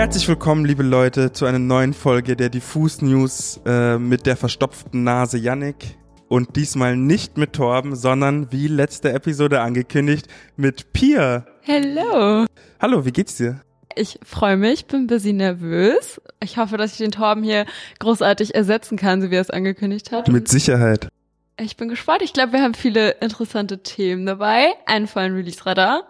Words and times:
Herzlich 0.00 0.26
willkommen, 0.28 0.64
liebe 0.64 0.82
Leute, 0.82 1.30
zu 1.30 1.44
einer 1.44 1.58
neuen 1.58 1.92
Folge 1.92 2.34
der 2.34 2.48
Diffus 2.48 3.02
News 3.02 3.60
äh, 3.66 3.98
mit 3.98 4.24
der 4.24 4.34
verstopften 4.34 5.04
Nase 5.04 5.36
Yannick. 5.36 5.98
Und 6.26 6.56
diesmal 6.56 6.96
nicht 6.96 7.36
mit 7.36 7.52
Torben, 7.52 7.94
sondern 7.94 8.50
wie 8.50 8.66
letzte 8.66 9.12
Episode 9.12 9.60
angekündigt 9.60 10.26
mit 10.56 10.94
Pia. 10.94 11.44
Hello. 11.60 12.46
Hallo, 12.80 13.04
wie 13.04 13.12
geht's 13.12 13.36
dir? 13.36 13.60
Ich 13.94 14.18
freue 14.24 14.56
mich, 14.56 14.86
bin 14.86 15.00
ein 15.02 15.06
bisschen 15.06 15.36
nervös. 15.36 16.18
Ich 16.42 16.56
hoffe, 16.56 16.78
dass 16.78 16.92
ich 16.92 16.98
den 16.98 17.12
Torben 17.12 17.42
hier 17.42 17.66
großartig 17.98 18.54
ersetzen 18.54 18.96
kann, 18.96 19.20
so 19.20 19.30
wie 19.30 19.34
er 19.34 19.42
es 19.42 19.50
angekündigt 19.50 20.12
hat. 20.12 20.28
Mit 20.28 20.48
Sicherheit. 20.48 21.08
Ich 21.58 21.76
bin 21.76 21.90
gespannt. 21.90 22.22
Ich 22.22 22.32
glaube, 22.32 22.52
wir 22.54 22.62
haben 22.62 22.72
viele 22.72 23.10
interessante 23.20 23.82
Themen 23.82 24.24
dabei. 24.24 24.72
Einen 24.86 25.06
vollen 25.06 25.34
Release-Radar. 25.34 26.04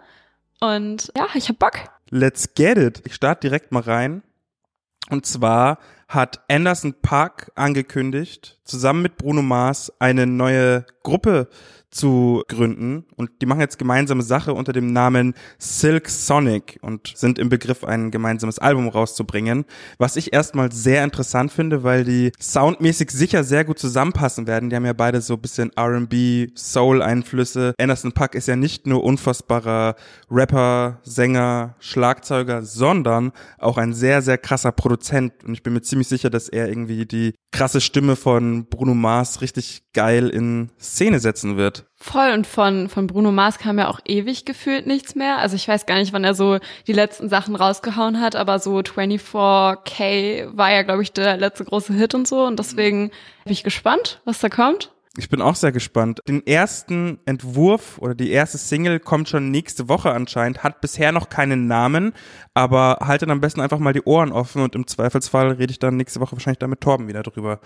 Und 0.61 1.11
ja, 1.17 1.27
ich 1.33 1.49
hab 1.49 1.59
Bock. 1.59 1.73
Let's 2.13 2.53
get 2.55 2.77
it. 2.77 3.01
Ich 3.05 3.15
starte 3.15 3.47
direkt 3.47 3.71
mal 3.71 3.83
rein. 3.83 4.21
Und 5.09 5.25
zwar 5.25 5.79
hat 6.09 6.43
Anderson 6.49 6.93
Park 7.01 7.51
angekündigt, 7.55 8.59
zusammen 8.65 9.01
mit 9.01 9.15
Bruno 9.15 9.41
Mars 9.41 9.93
eine 9.99 10.27
neue 10.27 10.85
Gruppe 11.03 11.47
zu 11.91 12.43
gründen 12.47 13.05
und 13.17 13.29
die 13.41 13.45
machen 13.45 13.59
jetzt 13.59 13.77
gemeinsame 13.77 14.23
Sache 14.23 14.53
unter 14.53 14.71
dem 14.71 14.93
Namen 14.93 15.33
Silk 15.59 16.09
Sonic 16.09 16.79
und 16.81 17.11
sind 17.15 17.37
im 17.37 17.49
Begriff 17.49 17.83
ein 17.83 18.11
gemeinsames 18.11 18.59
Album 18.59 18.87
rauszubringen, 18.87 19.65
was 19.97 20.15
ich 20.15 20.33
erstmal 20.33 20.71
sehr 20.71 21.03
interessant 21.03 21.51
finde, 21.51 21.83
weil 21.83 22.05
die 22.05 22.31
soundmäßig 22.39 23.11
sicher 23.11 23.43
sehr 23.43 23.65
gut 23.65 23.77
zusammenpassen 23.77 24.47
werden. 24.47 24.69
Die 24.69 24.75
haben 24.75 24.85
ja 24.85 24.93
beide 24.93 25.21
so 25.21 25.33
ein 25.33 25.41
bisschen 25.41 25.71
R&B, 25.75 26.47
Soul 26.55 27.01
Einflüsse. 27.01 27.73
Anderson 27.77 28.13
Puck 28.13 28.35
ist 28.35 28.47
ja 28.47 28.55
nicht 28.55 28.87
nur 28.87 29.03
unfassbarer 29.03 29.95
Rapper, 30.29 30.99
Sänger, 31.03 31.75
Schlagzeuger, 31.79 32.63
sondern 32.63 33.33
auch 33.57 33.77
ein 33.77 33.93
sehr 33.93 34.21
sehr 34.21 34.37
krasser 34.37 34.71
Produzent 34.71 35.43
und 35.43 35.53
ich 35.53 35.63
bin 35.63 35.73
mir 35.73 35.81
ziemlich 35.81 36.07
sicher, 36.07 36.29
dass 36.29 36.47
er 36.47 36.69
irgendwie 36.69 37.05
die 37.05 37.33
krasse 37.51 37.81
Stimme 37.81 38.15
von 38.15 38.65
Bruno 38.65 38.93
Mars 38.93 39.41
richtig 39.41 39.83
geil 39.93 40.29
in 40.29 40.69
Szene 40.79 41.19
setzen 41.19 41.57
wird. 41.57 41.85
Voll 41.97 42.31
und 42.31 42.47
von, 42.47 42.89
von 42.89 43.07
Bruno 43.07 43.31
Mars 43.31 43.59
kam 43.59 43.77
ja 43.77 43.89
auch 43.89 43.99
ewig 44.05 44.45
gefühlt 44.45 44.87
nichts 44.87 45.15
mehr. 45.15 45.37
Also 45.37 45.55
ich 45.55 45.67
weiß 45.67 45.85
gar 45.85 45.95
nicht, 45.95 46.13
wann 46.13 46.23
er 46.23 46.33
so 46.33 46.59
die 46.87 46.93
letzten 46.93 47.29
Sachen 47.29 47.55
rausgehauen 47.55 48.21
hat, 48.21 48.35
aber 48.35 48.59
so 48.59 48.77
24K 48.77 50.57
war 50.57 50.71
ja, 50.71 50.81
glaube 50.83 51.03
ich, 51.03 51.11
der 51.11 51.37
letzte 51.37 51.65
große 51.65 51.93
Hit 51.93 52.15
und 52.15 52.27
so. 52.27 52.45
Und 52.45 52.57
deswegen 52.57 53.09
bin 53.43 53.53
ich 53.53 53.63
gespannt, 53.63 54.21
was 54.25 54.39
da 54.39 54.49
kommt. 54.49 54.91
Ich 55.17 55.27
bin 55.27 55.41
auch 55.41 55.55
sehr 55.55 55.73
gespannt. 55.73 56.21
Den 56.25 56.45
ersten 56.47 57.19
Entwurf 57.25 57.97
oder 57.97 58.15
die 58.15 58.31
erste 58.31 58.57
Single 58.57 59.01
kommt 59.01 59.27
schon 59.27 59.51
nächste 59.51 59.89
Woche 59.89 60.11
anscheinend, 60.11 60.63
hat 60.63 60.79
bisher 60.79 61.11
noch 61.11 61.27
keinen 61.27 61.67
Namen, 61.67 62.13
aber 62.53 62.99
haltet 63.01 63.29
am 63.29 63.41
besten 63.41 63.59
einfach 63.59 63.79
mal 63.79 63.91
die 63.91 64.03
Ohren 64.03 64.31
offen 64.31 64.61
und 64.61 64.73
im 64.73 64.87
Zweifelsfall 64.87 65.51
rede 65.51 65.71
ich 65.71 65.79
dann 65.79 65.97
nächste 65.97 66.21
Woche 66.21 66.31
wahrscheinlich 66.31 66.59
da 66.59 66.67
mit 66.67 66.79
Torben 66.79 67.09
wieder 67.09 67.23
drüber. 67.23 67.59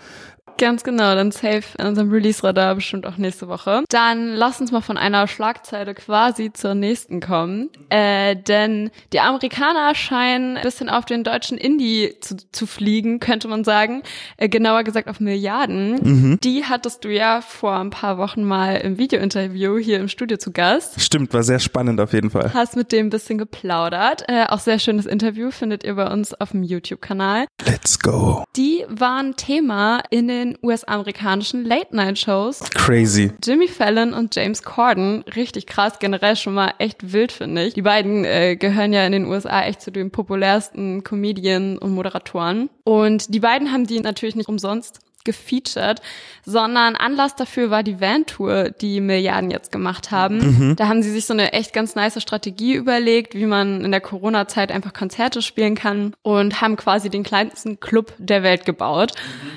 Ganz 0.58 0.84
genau, 0.84 1.14
dann 1.14 1.32
safe 1.32 1.64
in 1.78 1.86
unserem 1.86 2.10
Release-Radar 2.10 2.74
bestimmt 2.74 3.06
auch 3.06 3.18
nächste 3.18 3.48
Woche. 3.48 3.84
Dann 3.90 4.28
lass 4.34 4.60
uns 4.60 4.72
mal 4.72 4.80
von 4.80 4.96
einer 4.96 5.28
Schlagzeile 5.28 5.94
quasi 5.94 6.52
zur 6.52 6.74
nächsten 6.74 7.20
kommen. 7.20 7.68
Äh, 7.90 8.36
denn 8.36 8.90
die 9.12 9.20
Amerikaner 9.20 9.94
scheinen 9.94 10.56
ein 10.56 10.62
bisschen 10.62 10.88
auf 10.88 11.04
den 11.04 11.24
deutschen 11.24 11.58
Indie 11.58 12.14
zu, 12.20 12.36
zu 12.52 12.66
fliegen, 12.66 13.20
könnte 13.20 13.48
man 13.48 13.64
sagen. 13.64 14.02
Äh, 14.38 14.48
genauer 14.48 14.82
gesagt 14.84 15.08
auf 15.08 15.20
Milliarden. 15.20 16.00
Mhm. 16.02 16.38
Die 16.42 16.64
hattest 16.64 17.04
du 17.04 17.12
ja 17.12 17.42
vor 17.42 17.76
ein 17.76 17.90
paar 17.90 18.16
Wochen 18.16 18.42
mal 18.42 18.76
im 18.76 18.96
Videointerview 18.98 19.76
hier 19.76 20.00
im 20.00 20.08
Studio 20.08 20.38
zu 20.38 20.52
Gast. 20.52 21.00
Stimmt, 21.00 21.34
war 21.34 21.42
sehr 21.42 21.58
spannend 21.58 22.00
auf 22.00 22.12
jeden 22.12 22.30
Fall. 22.30 22.54
Hast 22.54 22.76
mit 22.76 22.92
dem 22.92 23.06
ein 23.06 23.10
bisschen 23.10 23.36
geplaudert. 23.36 24.24
Äh, 24.28 24.46
auch 24.48 24.60
sehr 24.60 24.78
schönes 24.78 25.04
Interview 25.06 25.50
findet 25.50 25.84
ihr 25.84 25.94
bei 25.94 26.10
uns 26.10 26.32
auf 26.34 26.52
dem 26.52 26.62
YouTube-Kanal. 26.62 27.46
Let's 27.66 27.98
go. 27.98 28.44
Die 28.56 28.84
waren 28.88 29.36
Thema 29.36 30.02
in 30.10 30.28
den 30.28 30.45
den 30.46 30.58
US-amerikanischen 30.62 31.64
Late-Night-Shows. 31.64 32.60
Crazy. 32.74 33.32
Jimmy 33.44 33.68
Fallon 33.68 34.12
und 34.12 34.34
James 34.34 34.62
Corden, 34.62 35.22
richtig 35.34 35.66
krass, 35.66 35.98
generell 35.98 36.36
schon 36.36 36.54
mal 36.54 36.74
echt 36.78 37.12
wild, 37.12 37.32
finde 37.32 37.64
ich. 37.64 37.74
Die 37.74 37.82
beiden 37.82 38.24
äh, 38.24 38.56
gehören 38.56 38.92
ja 38.92 39.04
in 39.06 39.12
den 39.12 39.26
USA 39.26 39.62
echt 39.62 39.80
zu 39.80 39.90
den 39.90 40.10
populärsten 40.10 41.04
Comedien 41.04 41.78
und 41.78 41.92
Moderatoren. 41.92 42.70
Und 42.84 43.34
die 43.34 43.40
beiden 43.40 43.72
haben 43.72 43.86
die 43.86 44.00
natürlich 44.00 44.36
nicht 44.36 44.48
umsonst 44.48 45.00
gefeatured, 45.26 46.00
sondern 46.46 46.96
Anlass 46.96 47.34
dafür 47.34 47.70
war 47.70 47.82
die 47.82 48.00
Van-Tour, 48.00 48.70
die 48.70 49.00
Milliarden 49.00 49.50
jetzt 49.50 49.72
gemacht 49.72 50.12
haben. 50.12 50.38
Mhm. 50.38 50.76
Da 50.76 50.88
haben 50.88 51.02
sie 51.02 51.10
sich 51.10 51.26
so 51.26 51.34
eine 51.34 51.52
echt 51.52 51.74
ganz 51.74 51.96
nice 51.96 52.22
Strategie 52.22 52.74
überlegt, 52.74 53.34
wie 53.34 53.46
man 53.46 53.84
in 53.84 53.90
der 53.90 54.00
Corona-Zeit 54.00 54.72
einfach 54.72 54.94
Konzerte 54.94 55.42
spielen 55.42 55.74
kann 55.74 56.14
und 56.22 56.62
haben 56.62 56.76
quasi 56.76 57.10
den 57.10 57.24
kleinsten 57.24 57.80
Club 57.80 58.14
der 58.18 58.42
Welt 58.42 58.64
gebaut. 58.64 59.12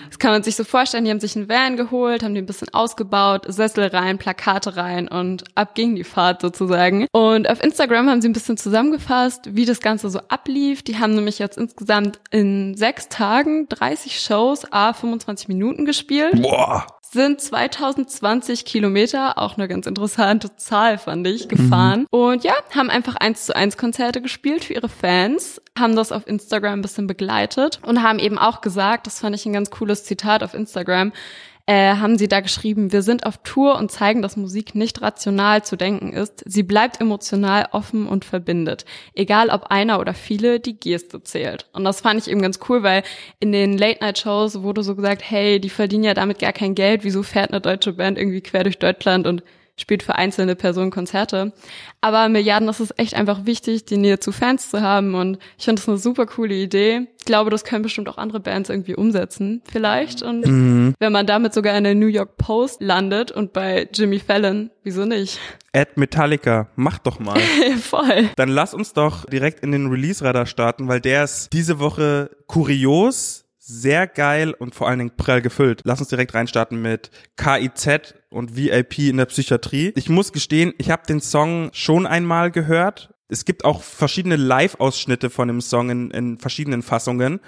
Das 0.09 0.17
kann 0.17 0.31
man 0.31 0.43
sich 0.43 0.55
so 0.55 0.63
vorstellen, 0.63 1.05
die 1.05 1.11
haben 1.11 1.19
sich 1.19 1.35
einen 1.35 1.47
Van 1.47 1.77
geholt, 1.77 2.23
haben 2.23 2.33
den 2.33 2.43
ein 2.43 2.47
bisschen 2.47 2.73
ausgebaut, 2.73 3.45
Sessel 3.47 3.87
rein, 3.87 4.17
Plakate 4.17 4.75
rein 4.75 5.07
und 5.07 5.43
ab 5.55 5.75
ging 5.75 5.95
die 5.95 6.03
Fahrt 6.03 6.41
sozusagen. 6.41 7.05
Und 7.11 7.47
auf 7.47 7.63
Instagram 7.63 8.09
haben 8.09 8.21
sie 8.21 8.29
ein 8.29 8.33
bisschen 8.33 8.57
zusammengefasst, 8.57 9.55
wie 9.55 9.65
das 9.65 9.79
Ganze 9.79 10.09
so 10.09 10.19
ablief. 10.27 10.81
Die 10.81 10.97
haben 10.97 11.13
nämlich 11.13 11.37
jetzt 11.37 11.57
insgesamt 11.57 12.19
in 12.31 12.75
sechs 12.75 13.09
Tagen 13.09 13.69
30 13.69 14.19
Shows, 14.19 14.63
a 14.71 14.93
25 14.93 15.47
Minuten 15.47 15.58
Minuten 15.59 15.85
gespielt. 15.85 16.41
Boah. 16.41 16.87
Sind 17.11 17.41
2020 17.41 18.65
Kilometer, 18.65 19.37
auch 19.37 19.57
eine 19.57 19.67
ganz 19.67 19.87
interessante 19.87 20.55
Zahl, 20.55 20.97
fand 20.97 21.27
ich, 21.27 21.49
gefahren. 21.49 22.01
Mhm. 22.01 22.07
Und 22.11 22.43
ja, 22.43 22.53
haben 22.73 22.89
einfach 22.89 23.15
eins 23.15 23.45
zu 23.45 23.55
eins 23.55 23.77
Konzerte 23.77 24.21
gespielt 24.21 24.63
für 24.63 24.73
ihre 24.73 24.89
Fans, 24.89 25.61
haben 25.77 25.95
das 25.95 26.11
auf 26.11 26.27
Instagram 26.27 26.79
ein 26.79 26.81
bisschen 26.81 27.07
begleitet 27.07 27.79
und 27.85 28.03
haben 28.03 28.19
eben 28.19 28.37
auch 28.37 28.61
gesagt, 28.61 29.07
das 29.07 29.19
fand 29.19 29.35
ich 29.35 29.45
ein 29.45 29.53
ganz 29.53 29.69
cooles 29.69 30.03
Zitat 30.03 30.43
auf 30.43 30.53
Instagram, 30.53 31.11
äh, 31.69 31.97
haben 31.97 32.17
sie 32.17 32.27
da 32.27 32.39
geschrieben, 32.39 32.91
wir 32.91 33.03
sind 33.03 33.27
auf 33.27 33.37
Tour 33.43 33.77
und 33.77 33.91
zeigen, 33.91 34.23
dass 34.23 34.35
Musik 34.35 34.73
nicht 34.73 35.03
rational 35.03 35.63
zu 35.63 35.75
denken 35.75 36.11
ist. 36.13 36.43
Sie 36.47 36.63
bleibt 36.63 36.99
emotional 36.99 37.67
offen 37.73 38.07
und 38.07 38.25
verbindet. 38.25 38.85
Egal 39.13 39.49
ob 39.49 39.65
einer 39.65 39.99
oder 39.99 40.15
viele, 40.15 40.59
die 40.59 40.79
Geste 40.79 41.21
zählt. 41.21 41.67
Und 41.71 41.83
das 41.83 42.01
fand 42.01 42.21
ich 42.21 42.31
eben 42.31 42.41
ganz 42.41 42.59
cool, 42.69 42.81
weil 42.81 43.03
in 43.39 43.51
den 43.51 43.77
Late-Night-Shows 43.77 44.63
wurde 44.63 44.81
so 44.81 44.95
gesagt, 44.95 45.21
hey, 45.23 45.59
die 45.59 45.69
verdienen 45.69 46.05
ja 46.05 46.15
damit 46.15 46.39
gar 46.39 46.53
kein 46.53 46.73
Geld. 46.73 47.03
Wieso 47.03 47.21
fährt 47.21 47.51
eine 47.51 47.61
deutsche 47.61 47.93
Band 47.93 48.17
irgendwie 48.17 48.41
quer 48.41 48.63
durch 48.63 48.79
Deutschland 48.79 49.27
und 49.27 49.43
spielt 49.79 50.03
für 50.03 50.15
einzelne 50.15 50.55
Personen 50.55 50.91
Konzerte. 50.91 51.53
Aber 52.01 52.29
Milliarden, 52.29 52.67
das 52.67 52.79
ist 52.79 52.97
echt 52.97 53.13
einfach 53.13 53.45
wichtig, 53.45 53.85
die 53.85 53.97
Nähe 53.97 54.19
zu 54.19 54.31
Fans 54.31 54.69
zu 54.69 54.81
haben. 54.81 55.15
Und 55.15 55.39
ich 55.57 55.65
finde 55.65 55.81
das 55.81 55.89
eine 55.89 55.97
super 55.97 56.25
coole 56.25 56.55
Idee. 56.55 57.07
Ich 57.19 57.25
glaube, 57.25 57.49
das 57.49 57.63
können 57.63 57.83
bestimmt 57.83 58.09
auch 58.09 58.17
andere 58.17 58.39
Bands 58.39 58.69
irgendwie 58.69 58.95
umsetzen, 58.95 59.61
vielleicht. 59.69 60.21
Und 60.21 60.45
mhm. 60.45 60.95
wenn 60.99 61.11
man 61.11 61.25
damit 61.25 61.53
sogar 61.53 61.77
in 61.77 61.83
der 61.83 61.95
New 61.95 62.07
York 62.07 62.37
Post 62.37 62.81
landet 62.81 63.31
und 63.31 63.53
bei 63.53 63.87
Jimmy 63.93 64.19
Fallon, 64.19 64.71
wieso 64.83 65.05
nicht? 65.05 65.39
Ad 65.73 65.91
Metallica, 65.95 66.69
mach 66.75 66.99
doch 66.99 67.19
mal. 67.19 67.39
Voll. 67.81 68.29
Dann 68.35 68.49
lass 68.49 68.73
uns 68.73 68.93
doch 68.93 69.25
direkt 69.25 69.63
in 69.63 69.71
den 69.71 69.87
Release-Radar 69.87 70.45
starten, 70.45 70.87
weil 70.87 71.01
der 71.01 71.25
ist 71.25 71.53
diese 71.53 71.79
Woche 71.79 72.31
kurios 72.47 73.45
sehr 73.69 74.07
geil 74.07 74.51
und 74.51 74.73
vor 74.73 74.87
allen 74.87 74.99
Dingen 74.99 75.15
prall 75.15 75.41
gefüllt. 75.41 75.81
Lass 75.83 75.99
uns 75.99 76.09
direkt 76.09 76.33
reinstarten 76.33 76.81
mit 76.81 77.11
KIZ 77.37 78.15
und 78.29 78.55
VIP 78.55 78.99
in 78.99 79.17
der 79.17 79.27
Psychiatrie. 79.27 79.93
Ich 79.95 80.09
muss 80.09 80.33
gestehen, 80.33 80.73
ich 80.79 80.89
habe 80.89 81.03
den 81.07 81.21
Song 81.21 81.69
schon 81.71 82.07
einmal 82.07 82.49
gehört. 82.49 83.13
Es 83.29 83.45
gibt 83.45 83.63
auch 83.63 83.83
verschiedene 83.83 84.37
Live-Ausschnitte 84.37 85.29
von 85.29 85.47
dem 85.47 85.61
Song 85.61 85.91
in, 85.91 86.11
in 86.11 86.37
verschiedenen 86.39 86.81
Fassungen. 86.81 87.39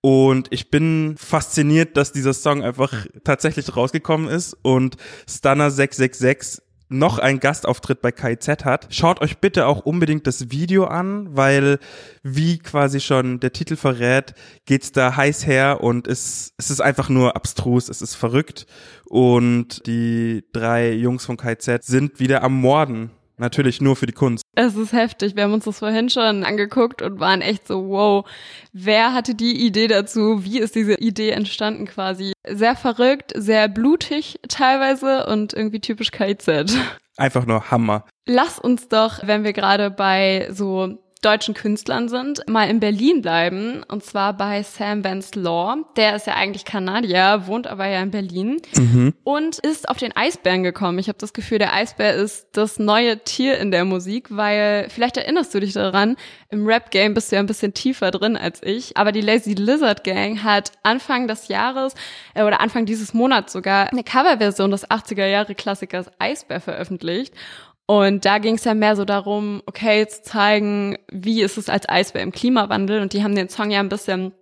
Und 0.00 0.48
ich 0.50 0.70
bin 0.70 1.14
fasziniert, 1.16 1.96
dass 1.96 2.12
dieser 2.12 2.34
Song 2.34 2.64
einfach 2.64 3.06
tatsächlich 3.22 3.76
rausgekommen 3.76 4.28
ist 4.28 4.56
und 4.62 4.96
Stunner 5.28 5.70
666 5.70 6.62
noch 6.90 7.18
einen 7.18 7.40
Gastauftritt 7.40 8.02
bei 8.02 8.12
KIZ 8.12 8.64
hat. 8.64 8.88
Schaut 8.90 9.20
euch 9.22 9.38
bitte 9.38 9.66
auch 9.66 9.86
unbedingt 9.86 10.26
das 10.26 10.50
Video 10.50 10.84
an, 10.84 11.34
weil 11.34 11.78
wie 12.22 12.58
quasi 12.58 13.00
schon 13.00 13.40
der 13.40 13.52
Titel 13.52 13.76
verrät, 13.76 14.34
geht's 14.66 14.92
da 14.92 15.16
heiß 15.16 15.46
her 15.46 15.82
und 15.82 16.08
es, 16.08 16.52
es 16.58 16.70
ist 16.70 16.80
einfach 16.80 17.08
nur 17.08 17.36
abstrus, 17.36 17.88
es 17.88 18.02
ist 18.02 18.16
verrückt 18.16 18.66
und 19.06 19.86
die 19.86 20.44
drei 20.52 20.92
Jungs 20.92 21.24
von 21.24 21.36
KIZ 21.36 21.86
sind 21.86 22.18
wieder 22.18 22.42
am 22.42 22.60
Morden 22.60 23.10
Natürlich 23.40 23.80
nur 23.80 23.96
für 23.96 24.04
die 24.04 24.12
Kunst. 24.12 24.44
Es 24.54 24.76
ist 24.76 24.92
heftig. 24.92 25.34
Wir 25.34 25.44
haben 25.44 25.54
uns 25.54 25.64
das 25.64 25.78
vorhin 25.78 26.10
schon 26.10 26.44
angeguckt 26.44 27.00
und 27.00 27.20
waren 27.20 27.40
echt 27.40 27.66
so, 27.66 27.88
wow, 27.88 28.28
wer 28.74 29.14
hatte 29.14 29.34
die 29.34 29.66
Idee 29.66 29.86
dazu? 29.86 30.44
Wie 30.44 30.58
ist 30.58 30.74
diese 30.74 30.96
Idee 30.96 31.30
entstanden 31.30 31.86
quasi? 31.86 32.34
Sehr 32.46 32.76
verrückt, 32.76 33.32
sehr 33.34 33.68
blutig 33.68 34.38
teilweise 34.48 35.24
und 35.24 35.54
irgendwie 35.54 35.80
typisch 35.80 36.10
KIZ. 36.10 36.76
Einfach 37.16 37.46
nur 37.46 37.70
Hammer. 37.70 38.04
Lass 38.26 38.58
uns 38.58 38.88
doch, 38.88 39.26
wenn 39.26 39.42
wir 39.42 39.54
gerade 39.54 39.90
bei 39.90 40.48
so 40.50 40.98
deutschen 41.22 41.54
Künstlern 41.54 42.08
sind, 42.08 42.48
mal 42.48 42.68
in 42.70 42.80
Berlin 42.80 43.20
bleiben. 43.20 43.82
Und 43.88 44.02
zwar 44.04 44.32
bei 44.32 44.62
Sam 44.62 45.04
Vance 45.04 45.38
Law. 45.38 45.76
Der 45.96 46.16
ist 46.16 46.26
ja 46.26 46.34
eigentlich 46.34 46.64
Kanadier, 46.64 47.42
wohnt 47.46 47.66
aber 47.66 47.86
ja 47.86 48.02
in 48.02 48.10
Berlin 48.10 48.62
mhm. 48.76 49.14
und 49.22 49.58
ist 49.58 49.88
auf 49.88 49.98
den 49.98 50.16
Eisbären 50.16 50.62
gekommen. 50.62 50.98
Ich 50.98 51.08
habe 51.08 51.18
das 51.18 51.32
Gefühl, 51.32 51.58
der 51.58 51.74
Eisbär 51.74 52.14
ist 52.14 52.48
das 52.52 52.78
neue 52.78 53.18
Tier 53.18 53.58
in 53.58 53.70
der 53.70 53.84
Musik, 53.84 54.28
weil 54.30 54.88
vielleicht 54.88 55.18
erinnerst 55.18 55.54
du 55.54 55.60
dich 55.60 55.74
daran, 55.74 56.16
im 56.48 56.66
Rap-Game 56.66 57.14
bist 57.14 57.30
du 57.30 57.36
ja 57.36 57.40
ein 57.40 57.46
bisschen 57.46 57.74
tiefer 57.74 58.10
drin 58.10 58.36
als 58.36 58.62
ich. 58.62 58.96
Aber 58.96 59.12
die 59.12 59.20
Lazy 59.20 59.52
Lizard 59.52 60.04
Gang 60.04 60.42
hat 60.42 60.72
Anfang 60.82 61.28
des 61.28 61.48
Jahres 61.48 61.94
äh, 62.34 62.42
oder 62.42 62.60
Anfang 62.60 62.86
dieses 62.86 63.12
Monats 63.12 63.52
sogar 63.52 63.92
eine 63.92 64.04
Coverversion 64.04 64.70
des 64.70 64.88
80er 64.88 65.26
Jahre 65.26 65.54
Klassikers 65.54 66.06
Eisbär 66.18 66.60
veröffentlicht. 66.60 67.34
Und 67.90 68.24
da 68.24 68.38
ging 68.38 68.54
es 68.54 68.62
ja 68.62 68.74
mehr 68.74 68.94
so 68.94 69.04
darum, 69.04 69.64
okay, 69.66 70.06
zu 70.06 70.22
zeigen, 70.22 70.96
wie 71.10 71.42
ist 71.42 71.58
es 71.58 71.68
als 71.68 71.88
Eisbär 71.88 72.22
im 72.22 72.30
Klimawandel. 72.30 73.02
Und 73.02 73.14
die 73.14 73.24
haben 73.24 73.34
den 73.34 73.48
Song 73.48 73.72
ja 73.72 73.80
ein 73.80 73.88
bisschen 73.88 74.32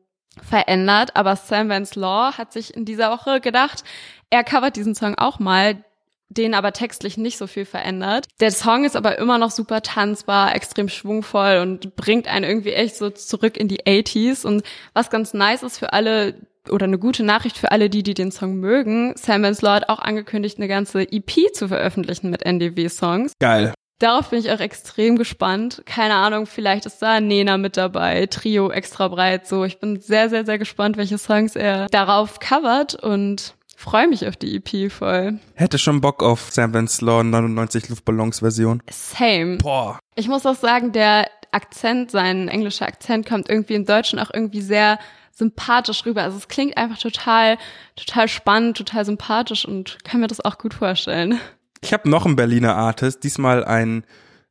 verändert. 0.42 1.16
Aber 1.16 1.34
Sam 1.34 1.70
Vance 1.70 1.98
Law 1.98 2.36
hat 2.36 2.52
sich 2.52 2.76
in 2.76 2.84
dieser 2.84 3.10
Woche 3.10 3.40
gedacht, 3.40 3.84
er 4.28 4.44
covert 4.44 4.76
diesen 4.76 4.94
Song 4.94 5.14
auch 5.14 5.38
mal, 5.38 5.82
den 6.28 6.52
aber 6.52 6.74
textlich 6.74 7.16
nicht 7.16 7.38
so 7.38 7.46
viel 7.46 7.64
verändert. 7.64 8.26
Der 8.38 8.50
Song 8.50 8.84
ist 8.84 8.96
aber 8.96 9.16
immer 9.16 9.38
noch 9.38 9.50
super 9.50 9.80
tanzbar, 9.80 10.54
extrem 10.54 10.90
schwungvoll 10.90 11.60
und 11.62 11.96
bringt 11.96 12.28
einen 12.28 12.44
irgendwie 12.44 12.74
echt 12.74 12.96
so 12.96 13.08
zurück 13.08 13.56
in 13.56 13.66
die 13.66 13.84
80s. 13.84 14.44
Und 14.44 14.62
was 14.92 15.08
ganz 15.08 15.32
nice 15.32 15.62
ist 15.62 15.78
für 15.78 15.94
alle, 15.94 16.34
oder 16.70 16.84
eine 16.84 16.98
gute 16.98 17.22
Nachricht 17.22 17.58
für 17.58 17.72
alle, 17.72 17.90
die, 17.90 18.02
die 18.02 18.14
den 18.14 18.32
Song 18.32 18.56
mögen. 18.56 19.14
Sam 19.16 19.42
Vance 19.42 19.64
Law 19.64 19.74
hat 19.74 19.88
auch 19.88 19.98
angekündigt, 19.98 20.58
eine 20.58 20.68
ganze 20.68 21.02
EP 21.02 21.52
zu 21.52 21.68
veröffentlichen 21.68 22.30
mit 22.30 22.42
NDW-Songs. 22.44 23.32
Geil. 23.40 23.72
Darauf 23.98 24.30
bin 24.30 24.38
ich 24.38 24.52
auch 24.52 24.60
extrem 24.60 25.16
gespannt. 25.16 25.82
Keine 25.84 26.14
Ahnung, 26.14 26.46
vielleicht 26.46 26.86
ist 26.86 27.02
da 27.02 27.20
Nena 27.20 27.58
mit 27.58 27.76
dabei, 27.76 28.26
Trio 28.26 28.70
extra 28.70 29.08
breit, 29.08 29.46
so. 29.48 29.64
Ich 29.64 29.80
bin 29.80 30.00
sehr, 30.00 30.30
sehr, 30.30 30.46
sehr 30.46 30.58
gespannt, 30.58 30.96
welche 30.96 31.18
Songs 31.18 31.56
er 31.56 31.88
darauf 31.88 32.38
covert 32.38 32.94
und 32.94 33.54
freue 33.76 34.06
mich 34.06 34.26
auf 34.28 34.36
die 34.36 34.56
EP 34.56 34.92
voll. 34.92 35.38
Hätte 35.54 35.78
schon 35.78 36.00
Bock 36.00 36.22
auf 36.22 36.50
Sam 36.50 36.74
Vance 36.74 37.04
Law 37.04 37.24
99 37.24 37.88
Luftballons 37.88 38.38
Version. 38.38 38.82
Same. 38.88 39.58
Boah. 39.58 39.98
Ich 40.14 40.28
muss 40.28 40.46
auch 40.46 40.56
sagen, 40.56 40.92
der 40.92 41.28
Akzent, 41.50 42.10
sein 42.10 42.48
englischer 42.48 42.86
Akzent 42.86 43.26
kommt 43.26 43.48
irgendwie 43.48 43.74
im 43.74 43.84
Deutschen 43.86 44.18
auch 44.18 44.30
irgendwie 44.32 44.60
sehr 44.60 44.98
sympathisch 45.38 46.04
rüber. 46.04 46.22
Also 46.22 46.36
es 46.36 46.48
klingt 46.48 46.76
einfach 46.76 46.98
total, 46.98 47.56
total 47.96 48.28
spannend, 48.28 48.76
total 48.76 49.04
sympathisch 49.04 49.64
und 49.64 49.98
kann 50.04 50.20
mir 50.20 50.26
das 50.26 50.44
auch 50.44 50.58
gut 50.58 50.74
vorstellen. 50.74 51.40
Ich 51.80 51.92
habe 51.92 52.10
noch 52.10 52.26
einen 52.26 52.36
Berliner 52.36 52.74
Artist, 52.74 53.22
diesmal 53.22 53.64
einen 53.64 54.04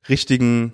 richtigen, 0.07 0.74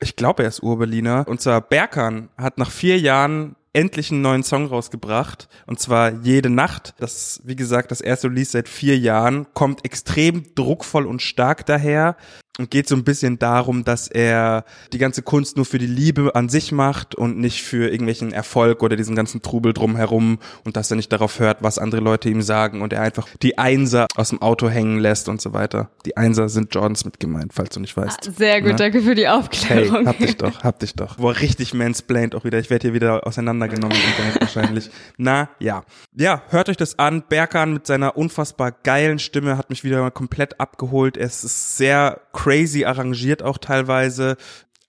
ich 0.00 0.16
glaube 0.16 0.42
er 0.42 0.48
ist 0.48 0.62
Ur-Berliner, 0.62 1.26
und 1.28 1.40
zwar 1.40 1.60
Berkan 1.60 2.30
hat 2.38 2.56
nach 2.58 2.70
vier 2.70 2.98
Jahren 2.98 3.54
endlich 3.74 4.10
einen 4.10 4.22
neuen 4.22 4.44
Song 4.44 4.66
rausgebracht 4.66 5.48
und 5.66 5.78
zwar 5.78 6.12
jede 6.22 6.48
Nacht. 6.48 6.94
Das, 6.98 7.42
wie 7.44 7.56
gesagt, 7.56 7.90
das 7.90 8.00
erste 8.00 8.28
Release 8.28 8.52
seit 8.52 8.68
vier 8.68 8.96
Jahren, 8.96 9.46
kommt 9.52 9.84
extrem 9.84 10.54
druckvoll 10.54 11.06
und 11.06 11.20
stark 11.20 11.66
daher 11.66 12.16
und 12.58 12.70
geht 12.70 12.88
so 12.88 12.94
ein 12.94 13.02
bisschen 13.02 13.38
darum, 13.38 13.84
dass 13.84 14.06
er 14.06 14.64
die 14.92 14.98
ganze 14.98 15.22
Kunst 15.22 15.56
nur 15.56 15.64
für 15.64 15.78
die 15.78 15.86
Liebe 15.86 16.34
an 16.34 16.48
sich 16.48 16.70
macht 16.70 17.14
und 17.14 17.38
nicht 17.38 17.62
für 17.62 17.90
irgendwelchen 17.90 18.32
Erfolg 18.32 18.82
oder 18.82 18.94
diesen 18.94 19.16
ganzen 19.16 19.42
Trubel 19.42 19.72
drumherum 19.72 20.38
und 20.64 20.76
dass 20.76 20.90
er 20.90 20.96
nicht 20.96 21.12
darauf 21.12 21.40
hört, 21.40 21.62
was 21.62 21.78
andere 21.78 22.00
Leute 22.00 22.28
ihm 22.28 22.42
sagen 22.42 22.80
und 22.82 22.92
er 22.92 23.02
einfach 23.02 23.26
die 23.42 23.58
Einser 23.58 24.06
aus 24.14 24.28
dem 24.28 24.40
Auto 24.40 24.68
hängen 24.68 25.00
lässt 25.00 25.28
und 25.28 25.40
so 25.40 25.52
weiter. 25.52 25.90
Die 26.06 26.16
Einser 26.16 26.48
sind 26.48 26.72
Jordans 26.74 27.04
mit 27.04 27.18
gemeint, 27.18 27.52
falls 27.52 27.70
du 27.70 27.80
nicht 27.80 27.96
weißt. 27.96 28.28
Ah, 28.28 28.32
sehr 28.36 28.60
gut, 28.60 28.72
ne? 28.72 28.76
danke 28.76 29.02
für 29.02 29.16
die 29.16 29.26
Aufklärung. 29.26 29.96
Hey, 29.96 30.04
hab 30.04 30.18
dich 30.18 30.36
doch, 30.36 30.62
hab 30.62 30.78
dich 30.78 30.94
doch. 30.94 31.16
Boah, 31.16 31.36
richtig 31.36 31.74
mansplained 31.74 32.36
auch 32.36 32.44
wieder. 32.44 32.60
Ich 32.60 32.70
werde 32.70 32.88
hier 32.88 32.94
wieder 32.94 33.26
auseinandergenommen 33.26 33.96
im 33.96 34.10
Internet 34.10 34.40
wahrscheinlich. 34.40 34.90
Na, 35.16 35.48
ja. 35.58 35.82
Ja, 36.14 36.42
hört 36.50 36.68
euch 36.68 36.76
das 36.76 37.00
an. 37.00 37.24
Berkan 37.28 37.72
mit 37.72 37.86
seiner 37.86 38.16
unfassbar 38.16 38.70
geilen 38.70 39.18
Stimme 39.18 39.56
hat 39.56 39.70
mich 39.70 39.82
wieder 39.82 40.08
komplett 40.12 40.60
abgeholt. 40.60 41.16
Es 41.16 41.42
ist 41.42 41.76
sehr 41.76 42.20
crazy 42.44 42.84
arrangiert 42.84 43.42
auch 43.42 43.58
teilweise. 43.58 44.36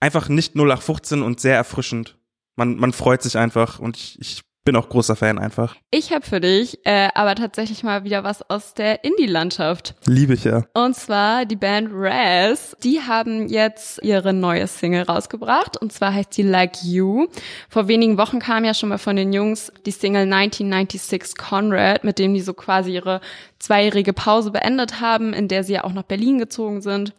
Einfach 0.01 0.27
nicht 0.27 0.55
0815 0.55 1.21
und 1.21 1.39
sehr 1.39 1.55
erfrischend. 1.55 2.17
Man, 2.57 2.75
man 2.75 2.91
freut 2.91 3.21
sich 3.21 3.37
einfach 3.37 3.79
und 3.79 3.95
ich, 3.95 4.19
ich 4.19 4.41
bin 4.65 4.75
auch 4.75 4.89
großer 4.89 5.15
Fan 5.15 5.37
einfach. 5.37 5.75
Ich 5.91 6.11
habe 6.11 6.25
für 6.25 6.41
dich 6.41 6.79
äh, 6.85 7.09
aber 7.13 7.35
tatsächlich 7.35 7.83
mal 7.83 8.03
wieder 8.03 8.23
was 8.23 8.49
aus 8.49 8.73
der 8.73 9.03
Indie-Landschaft. 9.03 9.95
Liebe 10.07 10.33
ich 10.33 10.43
ja. 10.43 10.65
Und 10.73 10.95
zwar 10.95 11.45
die 11.45 11.55
Band 11.55 11.89
Raz. 11.93 12.75
Die 12.83 12.99
haben 12.99 13.47
jetzt 13.47 14.03
ihre 14.03 14.33
neue 14.33 14.67
Single 14.67 15.03
rausgebracht 15.03 15.77
und 15.77 15.93
zwar 15.93 16.13
heißt 16.13 16.35
die 16.35 16.43
Like 16.43 16.83
You. 16.83 17.27
Vor 17.69 17.87
wenigen 17.87 18.17
Wochen 18.17 18.39
kam 18.39 18.65
ja 18.65 18.73
schon 18.73 18.89
mal 18.89 18.97
von 18.97 19.15
den 19.15 19.31
Jungs 19.31 19.71
die 19.85 19.91
Single 19.91 20.23
1996 20.23 21.37
Conrad, 21.37 22.03
mit 22.03 22.19
dem 22.19 22.33
die 22.33 22.41
so 22.41 22.53
quasi 22.53 22.93
ihre 22.93 23.21
zweijährige 23.59 24.13
Pause 24.13 24.51
beendet 24.51 24.99
haben, 24.99 25.31
in 25.31 25.47
der 25.47 25.63
sie 25.63 25.73
ja 25.73 25.83
auch 25.83 25.93
nach 25.93 26.03
Berlin 26.03 26.39
gezogen 26.39 26.81
sind. 26.81 27.13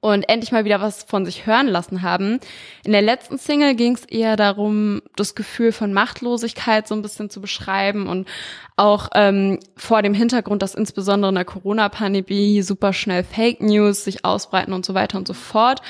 Und 0.00 0.28
endlich 0.28 0.52
mal 0.52 0.64
wieder 0.64 0.80
was 0.80 1.04
von 1.04 1.24
sich 1.24 1.46
hören 1.46 1.68
lassen 1.68 2.02
haben. 2.02 2.40
In 2.84 2.92
der 2.92 3.02
letzten 3.02 3.38
Single 3.38 3.74
ging 3.74 3.94
es 3.94 4.04
eher 4.04 4.36
darum, 4.36 5.02
das 5.14 5.34
Gefühl 5.34 5.72
von 5.72 5.92
Machtlosigkeit 5.92 6.88
so 6.88 6.94
ein 6.94 7.02
bisschen 7.02 7.30
zu 7.30 7.40
beschreiben 7.40 8.06
und 8.08 8.26
auch 8.76 9.08
ähm, 9.14 9.60
vor 9.76 10.02
dem 10.02 10.14
Hintergrund, 10.14 10.62
dass 10.62 10.74
insbesondere 10.74 11.28
in 11.30 11.36
der 11.36 11.44
Corona-Pandemie 11.44 12.62
super 12.62 12.92
schnell 12.92 13.24
Fake 13.24 13.62
News 13.62 14.04
sich 14.04 14.24
ausbreiten 14.24 14.72
und 14.72 14.84
so 14.84 14.94
weiter 14.94 15.18
und 15.18 15.26
so 15.26 15.34
fort. 15.34 15.80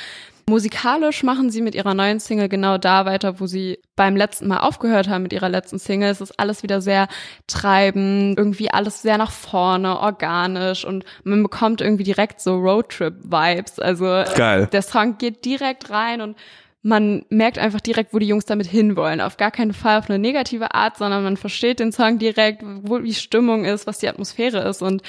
Musikalisch 0.48 1.24
machen 1.24 1.50
sie 1.50 1.60
mit 1.60 1.74
ihrer 1.74 1.94
neuen 1.94 2.20
Single 2.20 2.48
genau 2.48 2.78
da 2.78 3.04
weiter, 3.04 3.40
wo 3.40 3.46
sie 3.46 3.80
beim 3.96 4.14
letzten 4.14 4.46
Mal 4.46 4.58
aufgehört 4.58 5.08
haben 5.08 5.24
mit 5.24 5.32
ihrer 5.32 5.48
letzten 5.48 5.80
Single. 5.80 6.08
Es 6.08 6.20
ist 6.20 6.38
alles 6.38 6.62
wieder 6.62 6.80
sehr 6.80 7.08
treibend, 7.48 8.38
irgendwie 8.38 8.70
alles 8.70 9.02
sehr 9.02 9.18
nach 9.18 9.32
vorne, 9.32 9.98
organisch 9.98 10.84
und 10.84 11.04
man 11.24 11.42
bekommt 11.42 11.80
irgendwie 11.80 12.04
direkt 12.04 12.40
so 12.40 12.58
Roadtrip-Vibes. 12.58 13.80
Also 13.80 14.22
Geil. 14.36 14.68
der 14.70 14.82
Song 14.82 15.18
geht 15.18 15.44
direkt 15.44 15.90
rein 15.90 16.20
und 16.20 16.36
man 16.82 17.24
merkt 17.28 17.58
einfach 17.58 17.80
direkt, 17.80 18.14
wo 18.14 18.20
die 18.20 18.28
Jungs 18.28 18.44
damit 18.44 18.68
hinwollen. 18.68 19.20
Auf 19.20 19.38
gar 19.38 19.50
keinen 19.50 19.72
Fall 19.72 19.98
auf 19.98 20.08
eine 20.08 20.20
negative 20.20 20.72
Art, 20.72 20.96
sondern 20.96 21.24
man 21.24 21.36
versteht 21.36 21.80
den 21.80 21.90
Song 21.90 22.20
direkt, 22.20 22.62
wo 22.64 22.98
die 22.98 23.14
Stimmung 23.14 23.64
ist, 23.64 23.88
was 23.88 23.98
die 23.98 24.08
Atmosphäre 24.08 24.60
ist. 24.68 24.80
Und 24.80 25.02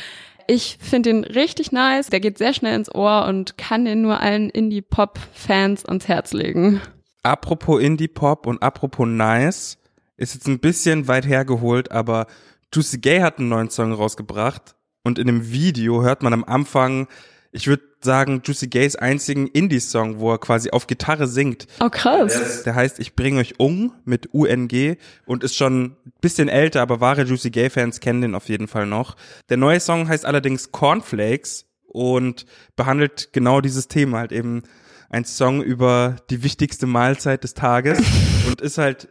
ich 0.47 0.77
finde 0.79 1.09
ihn 1.09 1.23
richtig 1.23 1.71
nice. 1.71 2.07
Der 2.07 2.19
geht 2.19 2.37
sehr 2.37 2.53
schnell 2.53 2.75
ins 2.75 2.93
Ohr 2.93 3.25
und 3.27 3.57
kann 3.57 3.85
den 3.85 4.01
nur 4.01 4.19
allen 4.19 4.49
Indie-Pop-Fans 4.49 5.85
ans 5.85 6.07
Herz 6.07 6.33
legen. 6.33 6.81
Apropos 7.23 7.81
Indie-Pop 7.81 8.47
und 8.47 8.61
apropos 8.61 9.07
nice, 9.07 9.77
ist 10.15 10.33
jetzt 10.33 10.47
ein 10.47 10.59
bisschen 10.59 11.07
weit 11.07 11.27
hergeholt, 11.27 11.91
aber 11.91 12.27
Juicy 12.73 12.99
Gay 12.99 13.19
hat 13.19 13.39
einen 13.39 13.49
neuen 13.49 13.69
Song 13.69 13.93
rausgebracht 13.93 14.75
und 15.03 15.19
in 15.19 15.27
dem 15.27 15.51
Video 15.51 16.01
hört 16.01 16.23
man 16.23 16.33
am 16.33 16.43
Anfang 16.43 17.07
ich 17.51 17.67
würde 17.67 17.83
sagen, 18.03 18.41
Juicy 18.43 18.67
Gays 18.67 18.95
einzigen 18.95 19.47
Indie-Song, 19.47 20.19
wo 20.19 20.31
er 20.31 20.37
quasi 20.37 20.69
auf 20.71 20.87
Gitarre 20.87 21.27
singt. 21.27 21.67
Oh, 21.79 21.89
krass. 21.89 22.63
Der 22.63 22.75
heißt 22.75 22.99
Ich 22.99 23.15
bring 23.15 23.37
euch 23.37 23.59
um 23.59 23.93
mit 24.05 24.33
UNG 24.33 24.97
und 25.25 25.43
ist 25.43 25.55
schon 25.55 25.83
ein 25.83 26.13
bisschen 26.21 26.49
älter, 26.49 26.81
aber 26.81 27.01
wahre 27.01 27.23
Juicy 27.23 27.49
Gay-Fans 27.49 27.99
kennen 27.99 28.21
den 28.21 28.35
auf 28.35 28.49
jeden 28.49 28.67
Fall 28.67 28.85
noch. 28.85 29.15
Der 29.49 29.57
neue 29.57 29.79
Song 29.79 30.07
heißt 30.07 30.25
allerdings 30.25 30.71
Cornflakes 30.71 31.65
und 31.87 32.45
behandelt 32.75 33.29
genau 33.33 33.61
dieses 33.61 33.87
Thema, 33.87 34.19
halt 34.19 34.31
eben 34.31 34.63
ein 35.09 35.25
Song 35.25 35.63
über 35.63 36.17
die 36.29 36.43
wichtigste 36.43 36.85
Mahlzeit 36.85 37.43
des 37.43 37.53
Tages 37.53 37.99
und 38.47 38.61
ist 38.61 38.77
halt 38.77 39.09